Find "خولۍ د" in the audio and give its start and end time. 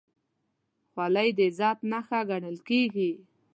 0.91-1.39